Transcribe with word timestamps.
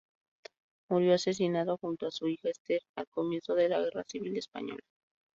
Murió 0.89 1.13
asesinado 1.13 1.77
junto 1.77 2.07
a 2.07 2.11
su 2.11 2.27
hija 2.27 2.49
Esther 2.49 2.81
al 2.95 3.05
comienzo 3.07 3.53
de 3.53 3.69
la 3.69 3.79
Guerra 3.81 4.03
Civil 4.07 4.35
Española. 4.35 4.81